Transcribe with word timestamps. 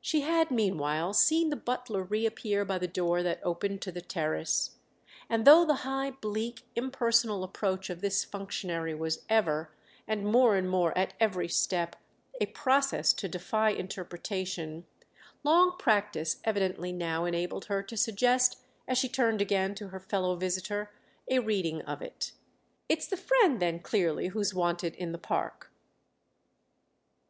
She 0.00 0.22
had 0.22 0.50
meanwhile 0.50 1.12
seen 1.12 1.50
the 1.50 1.54
butler 1.54 2.02
reappear 2.02 2.64
by 2.64 2.78
the 2.78 2.88
door 2.88 3.22
that 3.22 3.40
opened 3.42 3.82
to 3.82 3.92
the 3.92 4.00
terrace, 4.00 4.78
and 5.28 5.44
though 5.44 5.66
the 5.66 5.84
high, 5.84 6.12
bleak, 6.12 6.62
impersonal 6.76 7.44
approach 7.44 7.90
of 7.90 8.00
this 8.00 8.24
functionary 8.24 8.94
was 8.94 9.22
ever, 9.28 9.68
and 10.08 10.24
more 10.24 10.56
and 10.56 10.70
more 10.70 10.96
at 10.96 11.12
every 11.20 11.48
step, 11.50 11.96
a 12.40 12.46
process 12.46 13.12
to 13.12 13.28
defy 13.28 13.68
interpretation, 13.68 14.86
long 15.44 15.76
practice 15.78 16.40
evidently 16.44 16.90
now 16.90 17.26
enabled 17.26 17.66
her 17.66 17.82
to 17.82 17.98
suggest, 17.98 18.62
as 18.88 18.96
she 18.96 19.10
turned 19.10 19.42
again 19.42 19.74
to 19.74 19.88
her 19.88 20.00
fellow 20.00 20.36
visitor 20.36 20.90
a 21.28 21.38
reading 21.38 21.82
of 21.82 22.00
it. 22.00 22.32
"It's 22.88 23.06
the 23.06 23.18
friend 23.18 23.60
then 23.60 23.80
clearly 23.80 24.28
who's 24.28 24.54
wanted 24.54 24.94
in 24.94 25.12
the 25.12 25.18
park." 25.18 25.70